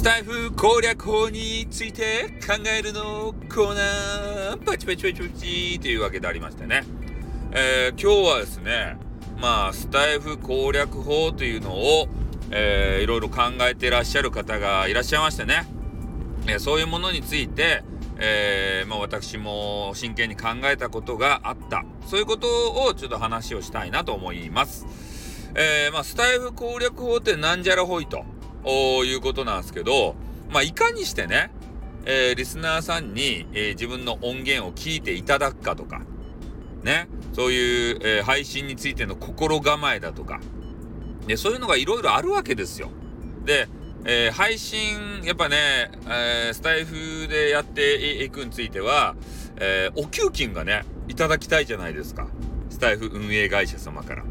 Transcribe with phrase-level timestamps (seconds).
[0.00, 4.56] スタイフ攻略法について考えるのコーナー。
[4.64, 5.78] パチパチパチパチ。
[5.78, 6.84] というわけでありましてね、
[7.52, 8.96] えー、今日はですね
[9.42, 12.08] まあスタイフ攻略法というのを、
[12.50, 15.66] えー、いろいろ考えてらっしゃる方がいらっしゃいましてね、
[16.46, 17.84] えー、そういうものについて、
[18.16, 21.84] えー、まあ、私も真剣に考えたことがあった。
[22.06, 24.86] そういうことをちょっと話をしたいなと思います。
[25.54, 28.24] えー、まあ、スタイフ攻略法ってなんじゃらほいと。
[28.68, 30.14] いうことなんですけど、
[30.50, 31.50] まあ、いかにしてね、
[32.04, 36.02] えー、リスナーさんに、えー、自分の音源を聞いていただくかとか、
[36.82, 40.40] ね、そういう、えー、配信についての心構えだとか、
[41.26, 42.90] で、そういうのがいろいろあるわけですよ。
[43.44, 43.68] で、
[44.04, 49.14] えー、配信、やっぱね、えー、スタイフでやっていくについては、
[49.56, 52.26] えー、お給金がね、いただきたいじゃないですか。
[52.70, 54.24] スタイフ運営会社様から。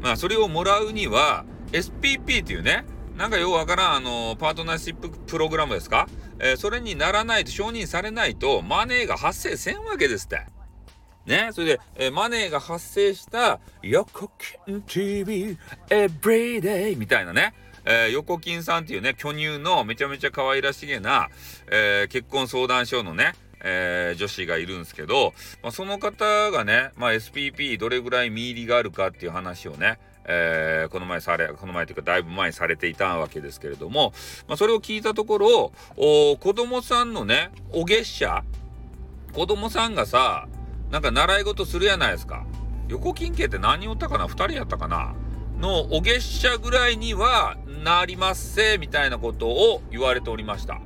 [0.00, 2.84] まあ、それをもらうには、SPP っていうね、
[3.16, 6.06] なんかようわからん、あの、パートナーシッププログラムですか？
[6.38, 10.46] えー、それにならないと、承認されないと、マネーが発生せんわけですって。
[11.24, 14.30] ね、それで、えー、マネーが発生した、横
[14.66, 15.56] 金 TV
[15.88, 17.54] Everyday みたいなね、
[17.86, 21.28] えー、横金さんっていうね、巨乳のめちゃめちゃ可愛らしげな、
[21.70, 34.12] えー、結婚相談所のね、えー、女子がいるんですけど、まあ、その方がね、まあ、SPP どれぐらい見入りがあるかっていう話をね、えー、この前され、この前というかだいぶ前にされていたわけですけれども、
[34.48, 38.44] まあ、それを聞いたところ、お子供さんのね、お月謝
[39.32, 40.48] 子供さんがさ、
[40.90, 42.44] なんか習い事するやないですか。
[42.88, 45.14] 横金系って何人おったかな ?2 人やったかな
[45.58, 50.80] のお月謝ぐらいにはなりますせ、みたいなことを言われておりました。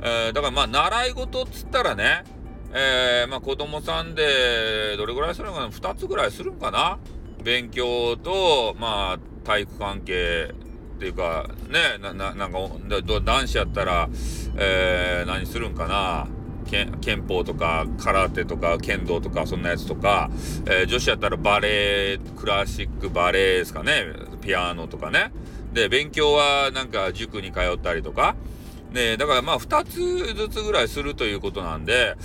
[0.00, 2.24] えー、だからまあ習い事っつったらね、
[2.72, 6.98] えー、まあ子供さんでどれぐらいするのかな ?2 つぐらいするんかな
[7.42, 10.52] 勉強と、まあ、体育関係
[10.96, 12.58] っていうか、ね、な、ななんか、
[13.24, 14.08] 男子やったら、
[14.56, 16.28] えー、何するんかな？
[17.00, 20.28] 憲法とか空手とか剣道とかそんなやつとか、
[20.66, 24.04] えー、女子やったらバレエクラシックバレエですかね？
[24.42, 25.32] ピアノとかね。
[25.72, 28.36] で勉強はなんか塾に通ったりとか。
[28.92, 32.16] ねだからまあ2つずつぐらいするということなんで、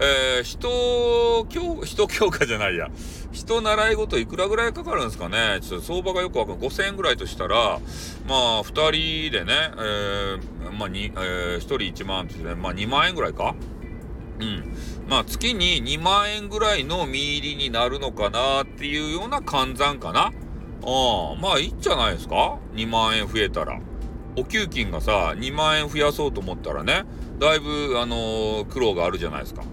[0.00, 2.88] えー、人教人教科じゃないや
[3.32, 6.68] 人習い事いくらぐらいかかるんですかねちょっと相場がよくわかんない。
[6.68, 7.80] 5000円ぐらいとしたら、
[8.28, 13.54] まあ、2人でね、えー、まあ、に、えー、1人1万ってね、まあ、2万円ぐらいか
[14.40, 14.74] うん。
[15.08, 20.20] まあ、月に2万円ぐらいの見入りになるのかなっていうような換算かな。
[20.20, 23.80] ああ、まあ、いいんじゃないですか ?2 万円増えたら。
[24.36, 27.04] お給金がさ、2万円増やそうと思ったらね、
[27.38, 29.64] だいぶ、あのー、苦労があるじゃないですか。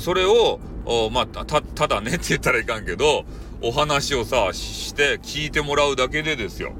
[0.00, 0.60] それを、
[1.10, 3.24] まあ、た、ただね って言ったらいかんけど、
[3.62, 6.72] お話をさ、して聞いてもらうだけでですよ。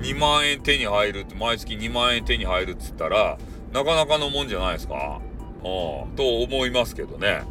[0.00, 3.38] 2万円手に入るって、毎月2万円手に入るっつったら、
[3.72, 5.20] なかなかのもんじゃないですか。
[6.16, 7.42] と思いますけどね。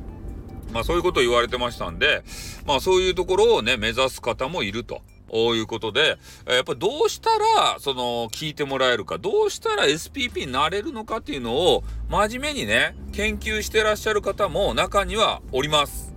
[0.72, 2.24] まあそういうことを言われてましたんで、
[2.66, 5.02] まあそういうところをね、目指す方もいると。
[5.56, 16.14] いうことで、やっぱりどうしたら、その、聞いてもらえるか、どうしたら SPP になれるのかっていうのを、真面目にね、研究してらっしゃる方も中にはおります。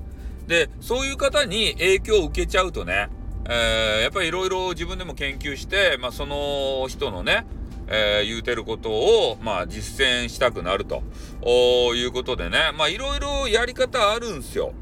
[0.47, 3.09] で、そういう方に影響を受けちゃうとね、
[3.51, 7.47] えー、やっぱりいろいろ自分でも研究して、まあ、その人のね、
[7.87, 11.03] えー、言うてることを、まあ、実践したくなると
[11.95, 14.73] いうことでね、まあ、いろいろやり方あるんすよ。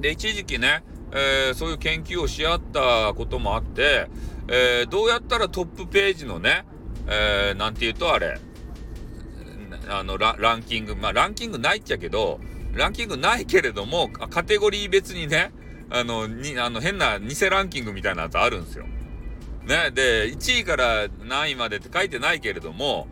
[0.00, 4.08] で、一時期ね、えー、そういう研究をし合ったこともあって、
[4.48, 6.64] えー、どうやったらトップページのね、
[7.06, 8.38] えー、なんて言うとあれ、
[9.88, 12.40] あのラ、ランキング、まあランキングないっちゃけど、
[12.74, 15.52] ランキングないけれども、カテゴリー別にね、
[15.90, 18.86] あの、に、あの、変な偽ランキングみたいなやつあるんですよ。
[19.66, 23.06] ね、で、1位から何位までって書いてないけれども、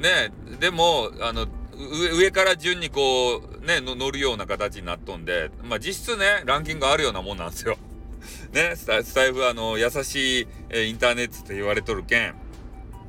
[0.00, 7.76] ね、でも、あの、上、上から順にこう、ね、乗るような形になっとんで、まあ実質ね、ランキングあるようなもんなんですよ。
[8.52, 12.34] ね、スタスタイフあの、優しい、えインターネットって言われとるけん、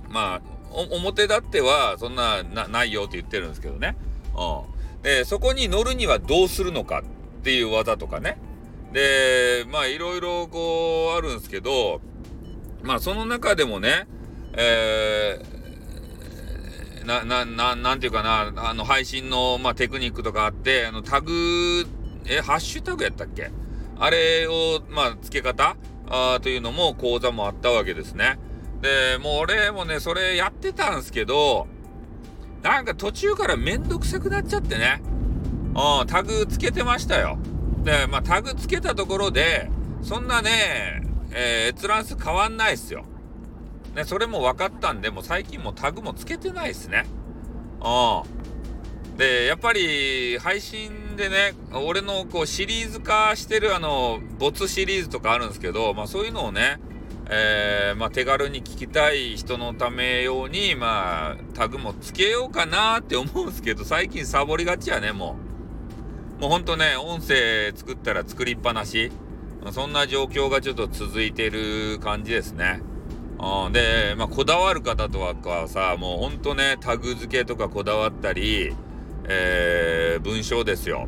[0.09, 3.95] まあ、表立ってはそんななないよって言ってるんですけどね。
[4.35, 5.03] うん。
[5.03, 7.03] で、そこに乗るにはどうするのか
[7.39, 8.37] っていう技とかね。
[8.91, 12.01] で、まあいろいろこうあるんですけど、
[12.81, 14.07] まあその中でもね、
[14.53, 14.94] えー、
[17.05, 21.85] な、な、な、なんていうかな、あの、配信の、まあ、テクニックとかあって、あの、タグ、
[22.25, 23.51] え、ハッシュタグやったっけ？
[23.97, 25.77] あれを、まあ、付け方？
[26.07, 28.37] あというのも講座もあったわけですね。
[28.81, 31.67] で、もう俺もね、それやってたんすけど、
[32.61, 35.01] なんか途中からめんどくさくなっちゃってね。
[35.75, 37.37] うん、タグつけてましたよ。
[37.83, 39.69] で、まあ、タグつけたところで、
[40.01, 43.05] そんなね、えー、閲覧数変わんないっすよ。
[43.95, 47.05] ね、それも分かったんで、もう最近もタグもつけてないですね。
[47.81, 49.17] うん。
[49.17, 56.79] で、やっぱり配信でね、俺のこうシリーズ化してるあの、ボツシリーズとかあるんですけど、まあそういうのをね、
[57.29, 65.37] えー、まあ手軽に聞きたい人のため用に、まあタグもつけようかなって思うんですけど、最近サボりがちやね、も
[66.39, 66.41] う。
[66.41, 69.11] もうほんとね、音声作ったら作りっぱなし。
[69.71, 72.81] そんな状況がちょっと続いてる感じですね。
[73.39, 75.35] うん、で、まあ、こだわる方とは
[75.67, 78.73] さ、もうほんとね、タグ付けとかこだわったり、
[79.27, 81.07] えー、文章ですよ。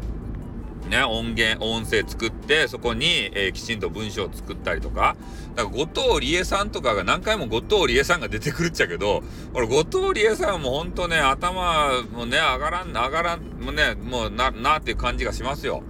[0.90, 5.16] ね、音源、音声作って、そこに、えー、きちんと文章を作ったりとか。
[5.56, 9.22] だから、後藤理恵さんとかが何回も後藤理恵さんが出てくるっちゃけど、
[9.54, 15.84] 俺、後藤理恵さんもほんとね、頭もね、上がらん、上がらん、もうね、もうな、なっていう感じがしますよ。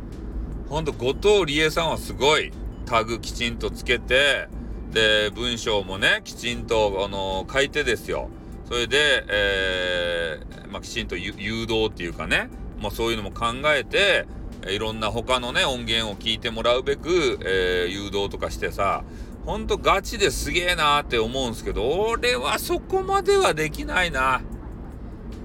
[0.69, 2.51] ほんと、後藤理恵さんはすごい、
[2.85, 4.47] タグきちんとつけて、
[4.91, 8.29] で、文章もね、きちんと、あのー、書いてですよ。
[8.67, 12.49] それで、えー、まあ、きちんと誘導っていうかね、
[12.81, 14.25] まあ、そういうのも考えて、
[14.67, 19.03] いろんな他のね、音源を聞いてもらうべく、えー、誘導とかしてさ、
[19.45, 24.41] ほんとガチですげえなーって思うんすけど、俺はそこまではできないな。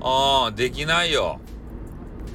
[0.00, 1.38] ああ、できないよ。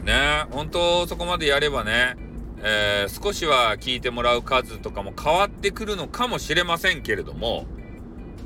[0.03, 2.15] ねほんとそこまでやればね、
[2.63, 7.65] えー、少しは聞いてもらう数とかも変わってくるのかもしれませんけれども、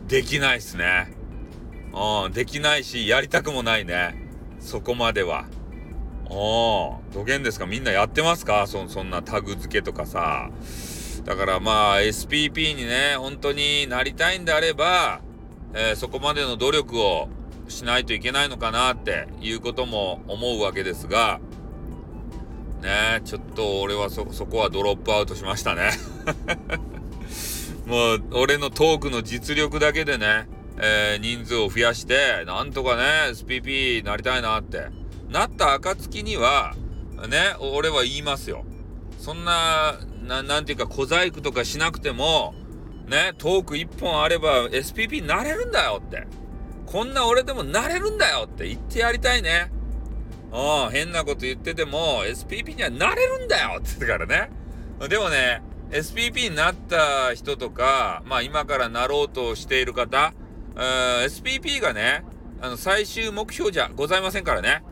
[0.08, 1.14] できないっすね。
[1.94, 4.16] うん、できないし、やりたくもないね。
[4.60, 5.46] そこまでは。
[6.30, 7.66] おー、どげんですか？
[7.66, 8.66] みんなやってますか？
[8.68, 10.50] そそんなタグ付けとかさ。
[11.26, 15.22] だからまあ SPP にね、本当になりたいんであれば、
[15.74, 17.30] えー、そこまでの努力を
[17.68, 21.40] しないといけないのかなっていうことも思うわけですが、
[22.82, 25.92] ねちょっと俺はそ、こはドロップアウトしましたね
[27.86, 34.88] もう、俺のトークの実力だけでね、えー、人数を増やして、なんとかね、SPP なりたいなって。
[35.30, 36.76] なった暁には、
[37.30, 38.66] ね、俺は言いますよ。
[39.18, 42.54] そんな、なんていうか小細工とかしなくても、
[43.08, 46.28] ね、トーク1本あれば SPP になれるんだよって。
[46.86, 49.72] こんな俺でもなれるんだよって言ってやりたいね。
[50.52, 54.52] うん、変なこと言ってても、SPP にはなれるんだよって言ってからね。
[55.08, 55.62] でもね、
[55.92, 60.34] SPP になった人とか、まあ今からなろうとしている方、
[60.76, 62.24] SPP がね、
[62.62, 64.84] あの、最終目標じゃございませんからね。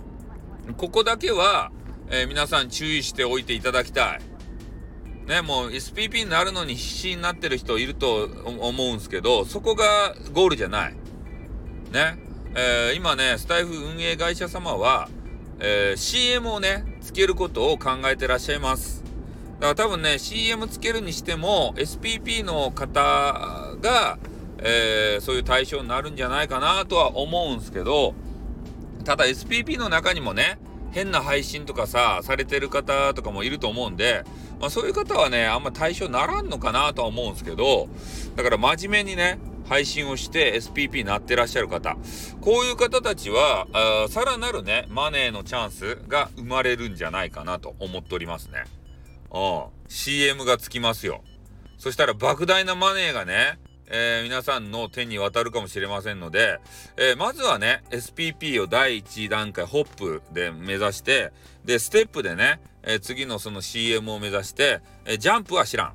[0.77, 1.71] ここだけは、
[2.09, 4.19] えー、皆さん注意しておいていただきたい。
[5.27, 10.93] ね、もう SPP になるのに必死になってる人いると思うんですけど、そこがゴールじゃない。
[11.91, 12.17] ね。
[12.55, 15.07] えー、今ね、スタイフ運営会社様は、
[15.61, 19.03] えー、CM をね、つけることを考えてらっしゃいます。
[19.59, 24.17] だから多分ね、CM つけるにしても、SPP の方が、
[24.59, 28.13] えー、そういう対象になるんじゃないかなとは思うんすけど、
[29.03, 30.59] ただ SPP の中にもね、
[30.91, 34.23] 変な配信とかさ、されてる方とかもいると思うんで、
[34.61, 37.89] まあそういう方はね、あんま対象ならんのかなとは思うんすけど、
[38.37, 39.39] だから真面目にね、
[39.69, 41.95] 配信をして SPP になってらっしゃる方。
[42.41, 48.63] こういう方たちは、あさらなるね、マネーのチャンスが生まれるんじゃないかなと思っておりますね。
[49.31, 49.63] うん。
[49.87, 51.23] CM がつきますよ。
[51.77, 53.59] そしたら莫大なマネーがね、
[53.91, 56.59] えー、皆さんの手に渡るかもしれませんので、
[56.97, 61.31] えー、まずはね、SPP を第1段階、ホップで目指して、
[61.63, 65.93] で、ステップでね、えー、次のその CM を目指して、えジャンプは知らん。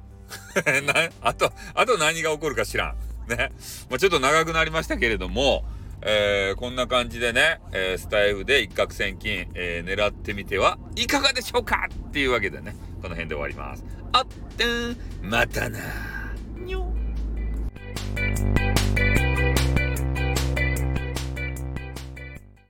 [1.23, 3.04] あと、あと何が起こるか知らん。
[3.29, 3.53] ね。
[3.91, 5.65] まあ、ちょっと長くなりましたけれども、
[6.03, 13.85] えー、こんな感じでね、えー、スタイフで一攫千金、えー、狙ってみてはいかがでしょうかっていうわけでね、この辺で終わります。
[14.13, 16.24] あってん、またな